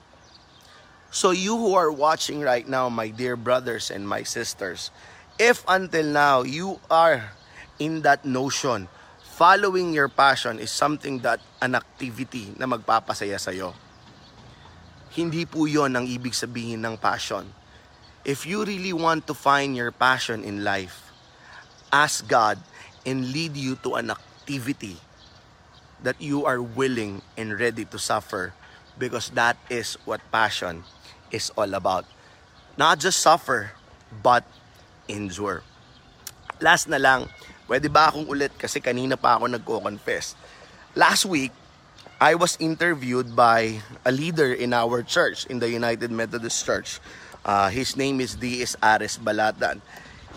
So 1.17 1.33
you 1.33 1.57
who 1.57 1.73
are 1.73 1.89
watching 1.89 2.45
right 2.45 2.69
now, 2.69 2.93
my 2.93 3.09
dear 3.09 3.41
brothers 3.41 3.89
and 3.89 4.05
my 4.05 4.21
sisters, 4.21 4.93
if 5.41 5.65
until 5.65 6.05
now 6.05 6.45
you 6.45 6.77
are 6.93 7.33
in 7.81 8.05
that 8.05 8.29
notion, 8.29 8.93
following 9.25 9.97
your 9.97 10.13
passion 10.13 10.61
is 10.61 10.69
something 10.69 11.25
that 11.25 11.41
an 11.65 11.73
activity 11.73 12.53
na 12.61 12.69
magpapasaya 12.69 13.41
sa'yo. 13.41 13.73
Hindi 15.17 15.49
po 15.49 15.65
yon 15.65 15.97
ang 15.97 16.05
ibig 16.05 16.37
sabihin 16.37 16.85
ng 16.85 17.01
passion. 17.01 17.49
If 18.21 18.45
you 18.45 18.69
really 18.69 18.93
want 18.93 19.25
to 19.25 19.33
find 19.33 19.73
your 19.73 19.97
passion 19.97 20.45
in 20.45 20.69
life, 20.69 21.01
ask 21.89 22.29
God 22.29 22.61
and 23.09 23.33
lead 23.33 23.57
you 23.57 23.81
to 23.89 23.97
an 23.97 24.13
activity 24.13 25.01
that 26.05 26.21
you 26.21 26.45
are 26.45 26.61
willing 26.61 27.25
and 27.41 27.57
ready 27.57 27.89
to 27.89 27.97
suffer 27.97 28.53
because 29.01 29.33
that 29.33 29.57
is 29.73 29.97
what 30.05 30.21
passion 30.29 30.85
is 31.31 31.51
all 31.57 31.73
about. 31.75 32.05
Not 32.77 33.01
just 33.01 33.21
suffer, 33.21 33.73
but 34.23 34.45
endure. 35.09 35.63
Last 36.61 36.89
na 36.89 36.97
lang, 36.97 37.29
pwede 37.69 37.91
ba 37.93 38.09
akong 38.13 38.29
ulit 38.29 38.53
kasi 38.57 38.81
kanina 38.81 39.17
pa 39.17 39.37
ako 39.37 39.49
nagko-confess. 39.51 40.37
Last 40.97 41.25
week, 41.29 41.53
I 42.17 42.33
was 42.33 42.57
interviewed 42.57 43.37
by 43.37 43.85
a 44.05 44.13
leader 44.13 44.49
in 44.53 44.73
our 44.73 45.05
church, 45.05 45.45
in 45.53 45.61
the 45.61 45.69
United 45.69 46.09
Methodist 46.09 46.65
Church. 46.65 46.97
Uh, 47.45 47.69
his 47.69 47.97
name 47.97 48.21
is 48.25 48.35
D.S. 48.35 48.75
Ares 48.81 49.21
Balatan. 49.21 49.85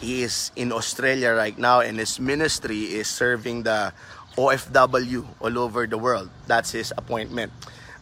He 0.03 0.23
is 0.23 0.51
in 0.55 0.71
Australia 0.71 1.31
right 1.31 1.57
now 1.57 1.79
and 1.79 1.99
his 1.99 2.19
ministry 2.19 2.99
is 2.99 3.07
serving 3.07 3.63
the 3.63 3.91
OFW 4.37 5.25
all 5.39 5.59
over 5.59 5.87
the 5.87 5.97
world. 5.97 6.29
That's 6.47 6.71
his 6.71 6.93
appointment. 6.95 7.51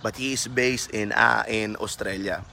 But 0.03 0.17
he 0.17 0.33
is 0.33 0.45
based 0.47 0.91
in 0.91 1.11
uh, 1.11 1.41
in 1.49 1.75
Australia. 1.77 2.45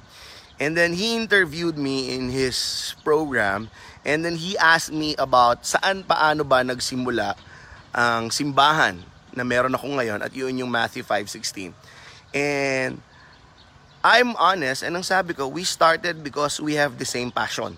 And 0.60 0.78
then 0.78 0.94
he 0.94 1.18
interviewed 1.18 1.74
me 1.74 2.14
in 2.14 2.30
his 2.30 2.94
program 3.02 3.70
and 4.06 4.22
then 4.22 4.38
he 4.38 4.54
asked 4.54 4.94
me 4.94 5.18
about 5.18 5.66
saan 5.66 6.06
paano 6.06 6.46
ba 6.46 6.62
nagsimula 6.62 7.34
ang 7.90 8.30
simbahan 8.30 9.02
na 9.34 9.42
meron 9.42 9.74
ako 9.74 9.98
ngayon 9.98 10.22
at 10.22 10.30
yun 10.30 10.54
yung 10.54 10.70
Matthew 10.70 11.02
5.16. 11.02 11.74
And 12.30 13.02
I'm 14.06 14.38
honest 14.38 14.86
and 14.86 14.94
ang 14.94 15.02
sabi 15.02 15.34
ko, 15.34 15.50
we 15.50 15.66
started 15.66 16.22
because 16.22 16.62
we 16.62 16.78
have 16.78 17.02
the 17.02 17.08
same 17.08 17.34
passion. 17.34 17.74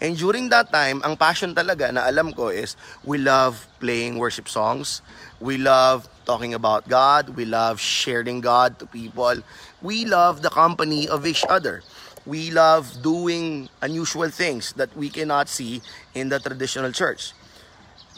And 0.00 0.16
during 0.16 0.48
that 0.48 0.72
time, 0.72 1.04
ang 1.04 1.14
passion 1.20 1.52
talaga 1.52 1.92
na 1.92 2.08
alam 2.08 2.32
ko 2.32 2.48
is 2.48 2.72
we 3.04 3.20
love 3.20 3.68
playing 3.84 4.16
worship 4.16 4.48
songs. 4.48 5.04
We 5.44 5.60
love 5.60 6.08
talking 6.24 6.56
about 6.56 6.88
God. 6.88 7.36
We 7.36 7.44
love 7.44 7.76
sharing 7.76 8.40
God 8.40 8.80
to 8.80 8.88
people. 8.88 9.44
We 9.84 10.08
love 10.08 10.40
the 10.40 10.48
company 10.48 11.04
of 11.04 11.28
each 11.28 11.44
other. 11.44 11.84
We 12.26 12.50
love 12.50 13.02
doing 13.02 13.68
unusual 13.82 14.30
things 14.30 14.72
that 14.74 14.94
we 14.96 15.08
cannot 15.08 15.48
see 15.48 15.82
in 16.14 16.28
the 16.28 16.38
traditional 16.38 16.92
church. 16.92 17.32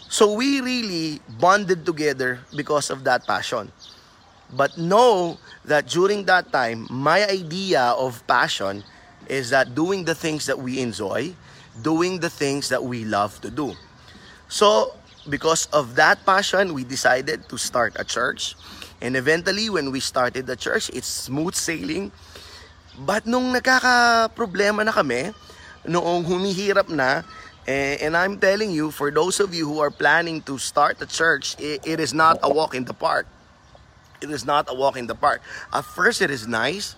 So 0.09 0.35
we 0.35 0.61
really 0.61 1.21
bonded 1.41 1.87
together 1.87 2.41
because 2.55 2.91
of 2.91 3.05
that 3.05 3.27
passion. 3.27 3.73
But 4.53 4.77
know 4.77 5.39
that 5.65 5.89
during 5.89 6.25
that 6.27 6.53
time, 6.53 6.87
my 6.91 7.25
idea 7.25 7.97
of 7.97 8.27
passion 8.27 8.85
is 9.29 9.49
that 9.51 9.75
doing 9.75 10.05
the 10.05 10.15
things 10.15 10.45
that 10.47 10.59
we 10.59 10.81
enjoy, 10.81 11.33
doing 11.81 12.21
the 12.21 12.29
things 12.29 12.69
that 12.69 12.85
we 12.85 13.05
love 13.05 13.41
to 13.41 13.51
do. 13.51 13.75
So, 14.49 14.93
because 15.29 15.67
of 15.73 15.95
that 15.95 16.27
passion, 16.27 16.75
we 16.75 16.85
decided 16.85 17.49
to 17.49 17.57
start 17.57 17.97
a 17.97 18.05
church. 18.05 18.55
And 19.01 19.17
eventually, 19.17 19.71
when 19.71 19.91
we 19.91 20.01
started 20.01 20.47
the 20.47 20.57
church, 20.57 20.91
it's 20.93 21.09
smooth 21.09 21.55
sailing. 21.55 22.13
But 22.99 23.25
nung 23.25 23.57
nagkaka-problema 23.57 24.85
na 24.85 24.93
kami, 24.93 25.33
noong 25.89 26.29
humihirap 26.29 26.93
na, 26.93 27.25
eh, 27.65 28.03
and 28.05 28.13
I'm 28.13 28.37
telling 28.37 28.69
you, 28.69 28.93
for 28.93 29.09
those 29.09 29.41
of 29.41 29.55
you 29.55 29.65
who 29.65 29.81
are 29.81 29.91
planning 29.91 30.45
to 30.45 30.59
start 30.59 31.01
a 31.01 31.09
church, 31.09 31.57
it, 31.57 31.81
it 31.87 31.99
is 32.01 32.13
not 32.13 32.37
a 32.43 32.51
walk 32.53 32.75
in 32.75 32.85
the 32.85 32.93
park. 32.93 33.25
It 34.21 34.31
is 34.31 34.45
not 34.45 34.69
a 34.69 34.75
walk 34.75 35.01
in 35.01 35.09
the 35.09 35.17
park. 35.17 35.43
At 35.73 35.89
first, 35.89 36.23
it 36.23 36.31
is 36.31 36.47
nice. 36.47 36.95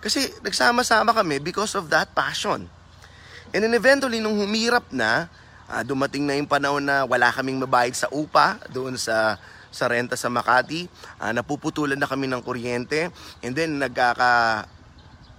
Kasi 0.00 0.32
nagsama-sama 0.42 1.12
kami 1.12 1.38
because 1.38 1.76
of 1.76 1.92
that 1.92 2.12
passion. 2.16 2.66
And 3.54 3.60
then 3.62 3.74
eventually, 3.76 4.18
nung 4.18 4.40
humirap 4.40 4.90
na, 4.90 5.30
ah, 5.68 5.84
dumating 5.86 6.26
na 6.26 6.34
yung 6.34 6.50
panahon 6.50 6.82
na 6.82 7.06
wala 7.06 7.30
kaming 7.30 7.62
mabayad 7.62 7.94
sa 7.94 8.08
upa 8.10 8.58
doon 8.72 8.98
sa 8.98 9.38
sa 9.74 9.90
renta 9.90 10.14
sa 10.14 10.30
Makati. 10.30 10.90
Ah, 11.18 11.30
napuputulan 11.30 11.98
na 11.98 12.10
kami 12.10 12.26
ng 12.26 12.42
kuryente. 12.42 13.10
And 13.42 13.54
then 13.54 13.78
nagkaka 13.78 14.66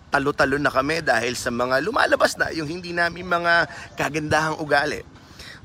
talo-talo 0.09 0.55
na 0.61 0.71
kami 0.71 1.01
dahil 1.01 1.33
sa 1.35 1.51
mga 1.51 1.81
lumalabas 1.83 2.37
na 2.39 2.53
yung 2.53 2.69
hindi 2.69 2.95
namin 2.95 3.25
mga 3.27 3.67
kagandahang 3.97 4.57
ugali. 4.61 5.01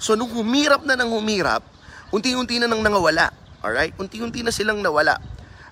So 0.01 0.17
nung 0.17 0.33
humirap 0.33 0.83
na 0.85 0.97
ng 0.97 1.13
humirap, 1.13 1.61
unti-unti 2.11 2.59
na 2.59 2.67
nang 2.67 2.81
nangawala. 2.81 3.31
Alright? 3.61 3.93
Unti-unti 4.01 4.41
na 4.41 4.51
silang 4.51 4.81
nawala. 4.81 5.21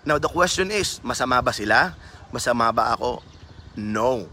Now 0.05 0.21
the 0.21 0.29
question 0.29 0.69
is, 0.69 1.01
masama 1.01 1.41
ba 1.41 1.53
sila? 1.53 1.97
Masama 2.29 2.69
ba 2.71 2.93
ako? 2.93 3.25
No. 3.75 4.29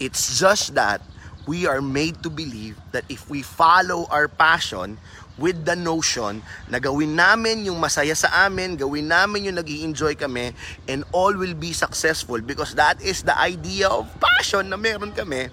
It's 0.00 0.40
just 0.40 0.72
that 0.76 1.04
we 1.46 1.64
are 1.64 1.80
made 1.80 2.20
to 2.26 2.28
believe 2.28 2.76
that 2.90 3.06
if 3.08 3.28
we 3.30 3.40
follow 3.40 4.04
our 4.10 4.26
passion 4.26 4.98
with 5.36 5.64
the 5.68 5.76
notion 5.76 6.40
na 6.72 6.80
gawin 6.80 7.12
namin 7.16 7.68
yung 7.68 7.76
masaya 7.76 8.16
sa 8.16 8.48
amin, 8.48 8.76
gawin 8.76 9.08
namin 9.08 9.52
yung 9.52 9.56
nag 9.60 9.68
enjoy 9.68 10.16
kami, 10.16 10.56
and 10.88 11.04
all 11.12 11.32
will 11.36 11.54
be 11.54 11.72
successful 11.76 12.40
because 12.40 12.72
that 12.74 12.96
is 13.04 13.22
the 13.22 13.36
idea 13.36 13.88
of 13.88 14.08
passion 14.16 14.72
na 14.72 14.76
meron 14.80 15.12
kami. 15.12 15.52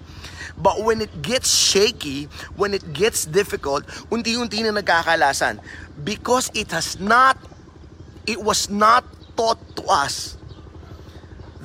But 0.56 0.82
when 0.86 1.02
it 1.02 1.22
gets 1.22 1.50
shaky, 1.50 2.30
when 2.54 2.72
it 2.74 2.94
gets 2.94 3.26
difficult, 3.26 3.86
unti-unti 4.08 4.62
na 4.62 4.72
nagkakalasan. 4.72 5.58
Because 6.06 6.50
it 6.54 6.70
has 6.70 7.00
not, 7.00 7.36
it 8.26 8.38
was 8.38 8.70
not 8.70 9.02
taught 9.36 9.58
to 9.76 9.84
us 9.90 10.38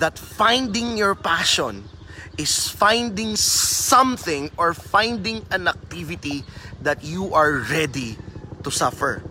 that 0.01 0.17
finding 0.17 0.97
your 0.97 1.13
passion 1.13 1.85
is 2.39 2.71
finding 2.71 3.35
something 3.35 4.49
or 4.57 4.73
finding 4.73 5.45
an 5.51 5.67
activity 5.67 6.41
that 6.81 7.03
you 7.03 7.33
are 7.33 7.59
ready 7.69 8.17
to 8.63 8.71
suffer. 8.71 9.23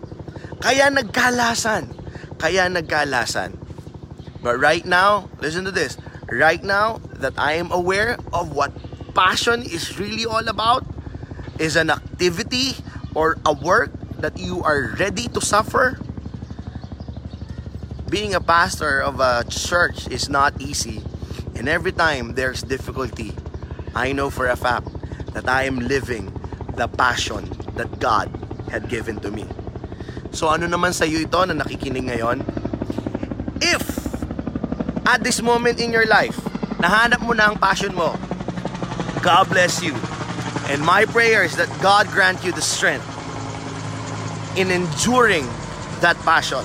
Kaya 0.59 0.91
nagkalasan. 0.91 1.95
Kaya 2.37 2.67
nagkalasan. 2.69 3.57
But 4.41 4.59
right 4.59 4.85
now, 4.85 5.29
listen 5.41 5.65
to 5.65 5.71
this. 5.71 5.97
Right 6.31 6.63
now 6.63 7.01
that 7.19 7.33
I 7.37 7.53
am 7.59 7.71
aware 7.71 8.17
of 8.31 8.53
what 8.53 8.71
passion 9.13 9.63
is 9.63 9.99
really 9.99 10.25
all 10.25 10.47
about 10.47 10.85
is 11.57 11.75
an 11.75 11.89
activity 11.89 12.77
or 13.15 13.37
a 13.45 13.51
work 13.51 13.91
that 14.21 14.37
you 14.37 14.63
are 14.63 14.95
ready 14.99 15.27
to 15.35 15.41
suffer. 15.41 15.99
Being 18.09 18.33
a 18.33 18.41
pastor 18.41 19.01
of 19.01 19.19
a 19.19 19.43
church 19.49 20.07
is 20.07 20.29
not 20.29 20.61
easy. 20.61 21.03
And 21.55 21.67
every 21.67 21.91
time 21.91 22.35
there's 22.35 22.63
difficulty, 22.63 23.35
I 23.93 24.13
know 24.13 24.29
for 24.29 24.47
a 24.47 24.55
fact 24.55 24.87
that 25.33 25.49
I 25.49 25.63
am 25.63 25.79
living 25.79 26.38
the 26.79 26.87
passion 26.87 27.43
that 27.75 27.91
God 27.99 28.31
had 28.71 28.87
given 28.87 29.19
to 29.19 29.29
me. 29.29 29.43
So 30.31 30.47
ano 30.47 30.65
naman 30.65 30.95
sa 30.95 31.03
iyo 31.03 31.27
ito 31.27 31.39
na 31.43 31.59
nakikinig 31.59 32.07
ngayon? 32.07 32.39
If 33.59 33.83
at 35.03 35.19
this 35.19 35.43
moment 35.43 35.83
in 35.83 35.91
your 35.91 36.07
life, 36.07 36.39
nahanap 36.79 37.19
mo 37.19 37.35
na 37.35 37.51
ang 37.51 37.59
passion 37.59 37.91
mo, 37.91 38.15
God 39.19 39.51
bless 39.51 39.83
you. 39.83 39.91
And 40.71 40.79
my 40.79 41.03
prayer 41.03 41.43
is 41.43 41.59
that 41.59 41.67
God 41.83 42.07
grant 42.13 42.45
you 42.45 42.55
the 42.55 42.63
strength 42.63 43.03
in 44.55 44.71
enduring 44.71 45.43
that 45.99 46.15
passion. 46.23 46.63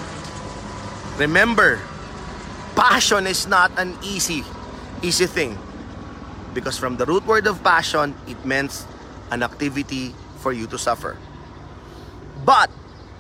Remember, 1.18 1.82
passion 2.78 3.26
is 3.26 3.48
not 3.48 3.74
an 3.80 3.98
easy, 4.04 4.46
easy 5.02 5.26
thing. 5.26 5.58
Because 6.54 6.78
from 6.78 7.00
the 7.02 7.06
root 7.08 7.26
word 7.26 7.50
of 7.50 7.64
passion, 7.64 8.14
it 8.30 8.38
meant 8.46 8.86
an 9.30 9.42
activity 9.42 10.14
for 10.40 10.52
you 10.52 10.66
to 10.68 10.78
suffer. 10.78 11.16
But, 12.44 12.68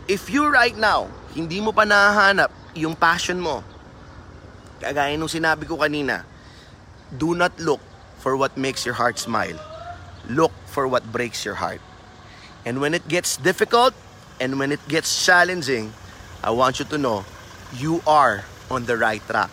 if 0.08 0.28
you 0.28 0.48
right 0.48 0.76
now, 0.76 1.08
hindi 1.32 1.60
mo 1.60 1.72
pa 1.72 1.88
nahahanap 1.88 2.52
yung 2.76 2.92
passion 2.98 3.40
mo, 3.40 3.64
kagaya 4.82 5.16
nung 5.16 5.32
sinabi 5.32 5.64
ko 5.64 5.80
kanina, 5.80 6.28
do 7.14 7.32
not 7.32 7.56
look 7.56 7.80
for 8.18 8.36
what 8.36 8.56
makes 8.56 8.84
your 8.84 8.94
heart 8.94 9.16
smile. 9.18 9.56
Look 10.28 10.52
for 10.66 10.88
what 10.88 11.04
breaks 11.12 11.44
your 11.44 11.56
heart. 11.56 11.80
And 12.64 12.80
when 12.80 12.92
it 12.92 13.06
gets 13.08 13.36
difficult, 13.36 13.92
and 14.40 14.58
when 14.58 14.72
it 14.72 14.80
gets 14.88 15.12
challenging, 15.24 15.92
I 16.42 16.50
want 16.50 16.78
you 16.78 16.84
to 16.86 16.98
know 16.98 17.24
you 17.76 18.02
are 18.06 18.44
on 18.70 18.84
the 18.84 18.96
right 18.96 19.22
track. 19.28 19.50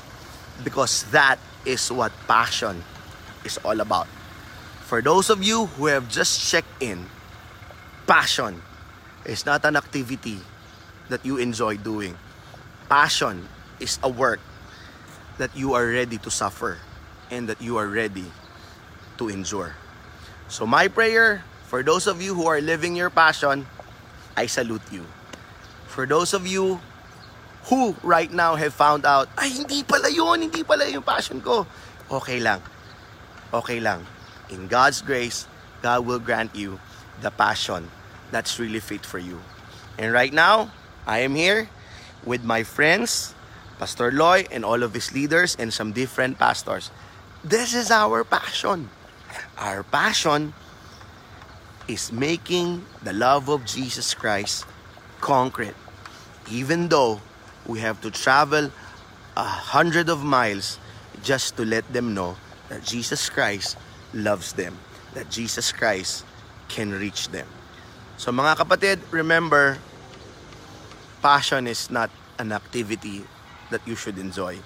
Because 0.64 1.04
that 1.12 1.40
is 1.66 1.92
what 1.92 2.12
passion 2.28 2.84
is 3.44 3.58
all 3.64 3.80
about. 3.80 4.08
For 4.92 5.00
those 5.00 5.32
of 5.32 5.40
you 5.40 5.72
who 5.80 5.88
have 5.88 6.12
just 6.12 6.52
checked 6.52 6.84
in, 6.84 7.08
passion 8.12 8.60
is 9.24 9.48
not 9.48 9.64
an 9.64 9.80
activity 9.80 10.36
that 11.08 11.24
you 11.24 11.40
enjoy 11.40 11.80
doing. 11.80 12.20
Passion 12.92 13.48
is 13.80 14.04
a 14.04 14.12
work 14.12 14.44
that 15.40 15.56
you 15.56 15.80
are 15.80 15.88
ready 15.88 16.20
to 16.20 16.28
suffer 16.28 16.76
and 17.32 17.48
that 17.48 17.64
you 17.64 17.80
are 17.80 17.88
ready 17.88 18.28
to 19.16 19.32
endure. 19.32 19.80
So 20.52 20.68
my 20.68 20.92
prayer 20.92 21.40
for 21.72 21.88
those 21.88 22.04
of 22.04 22.20
you 22.20 22.36
who 22.36 22.52
are 22.52 22.60
living 22.60 22.92
your 23.00 23.08
passion, 23.08 23.64
I 24.36 24.52
salute 24.52 24.84
you. 24.92 25.08
For 25.88 26.04
those 26.04 26.36
of 26.36 26.44
you 26.44 26.84
who 27.72 27.96
right 28.04 28.28
now 28.28 28.60
have 28.60 28.76
found 28.76 29.08
out, 29.08 29.32
ay 29.40 29.56
hindi 29.56 29.88
pala 29.88 30.12
yun, 30.12 30.52
hindi 30.52 30.68
pala 30.68 30.84
yung 30.92 31.08
passion 31.08 31.40
ko. 31.40 31.64
Okay 32.12 32.44
lang. 32.44 32.60
Okay 33.56 33.80
lang. 33.80 34.04
In 34.52 34.68
God's 34.68 35.02
grace, 35.02 35.48
God 35.82 36.06
will 36.06 36.20
grant 36.20 36.54
you 36.56 36.80
the 37.22 37.32
passion 37.32 37.90
that's 38.32 38.60
really 38.60 38.80
fit 38.80 39.06
for 39.06 39.18
you. 39.18 39.40
And 39.98 40.12
right 40.12 40.32
now, 40.32 40.72
I 41.08 41.20
am 41.20 41.36
here 41.36 41.70
with 42.26 42.44
my 42.44 42.64
friends, 42.64 43.34
Pastor 43.80 44.12
Loy 44.12 44.46
and 44.52 44.64
all 44.64 44.84
of 44.84 44.94
his 44.94 45.12
leaders 45.14 45.56
and 45.58 45.74
some 45.74 45.92
different 45.92 46.38
pastors. 46.38 46.92
This 47.44 47.74
is 47.74 47.90
our 47.90 48.24
passion. 48.24 48.90
Our 49.58 49.84
passion 49.84 50.54
is 51.88 52.12
making 52.12 52.86
the 53.02 53.14
love 53.14 53.50
of 53.50 53.66
Jesus 53.66 54.14
Christ 54.14 54.66
concrete. 55.20 55.76
Even 56.52 56.90
though 56.90 57.22
we 57.66 57.80
have 57.80 58.02
to 58.02 58.12
travel 58.12 58.72
a 59.38 59.44
hundred 59.44 60.10
of 60.10 60.24
miles 60.24 60.78
just 61.24 61.58
to 61.58 61.66
let 61.66 61.88
them 61.94 62.14
know 62.14 62.36
that 62.70 62.84
Jesus 62.84 63.30
Christ 63.30 63.78
loves 64.14 64.54
them, 64.54 64.78
that 65.14 65.30
Jesus 65.30 65.72
Christ 65.72 66.26
can 66.68 66.92
reach 66.92 67.30
them. 67.30 67.48
So 68.18 68.32
mga 68.32 68.64
kapatid, 68.64 68.98
remember, 69.12 69.78
passion 71.22 71.68
is 71.68 71.90
not 71.90 72.10
an 72.38 72.52
activity 72.52 73.24
that 73.70 73.82
you 73.88 73.96
should 73.96 74.18
enjoy. 74.18 74.60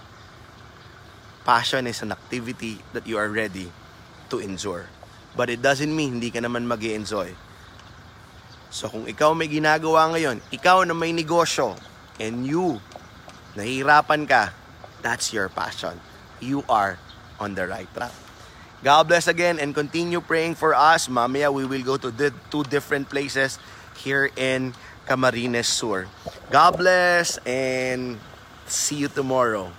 Passion 1.46 1.86
is 1.86 2.02
an 2.02 2.12
activity 2.12 2.82
that 2.94 3.06
you 3.06 3.18
are 3.18 3.30
ready 3.30 3.70
to 4.30 4.40
endure. 4.42 4.90
But 5.36 5.50
it 5.50 5.62
doesn't 5.62 5.92
mean 5.92 6.18
hindi 6.18 6.32
ka 6.32 6.42
naman 6.42 6.66
mag 6.66 6.82
enjoy 6.82 7.36
So 8.76 8.92
kung 8.92 9.08
ikaw 9.08 9.32
may 9.32 9.48
ginagawa 9.48 10.12
ngayon, 10.12 10.44
ikaw 10.52 10.84
na 10.84 10.92
may 10.92 11.16
negosyo, 11.16 11.80
and 12.20 12.44
you, 12.44 12.84
nahihirapan 13.56 14.28
ka, 14.28 14.52
that's 15.00 15.32
your 15.32 15.48
passion. 15.48 15.96
You 16.44 16.68
are 16.68 17.00
on 17.40 17.56
the 17.56 17.72
right 17.72 17.88
track. 17.96 18.25
God 18.84 19.08
bless 19.08 19.28
again 19.28 19.60
and 19.60 19.74
continue 19.74 20.22
praying 20.22 20.56
for 20.56 20.76
us. 20.76 21.08
Mamaya 21.08 21.52
we 21.52 21.66
will 21.66 21.84
go 21.84 21.98
to 21.98 22.12
the 22.12 22.34
two 22.52 22.64
different 22.64 23.10
places 23.10 23.58
here 23.98 24.30
in 24.36 24.74
Camarines 25.08 25.66
Sur. 25.66 26.08
God 26.52 26.78
bless 26.78 27.38
and 27.46 28.20
see 28.68 28.98
you 28.98 29.08
tomorrow. 29.08 29.72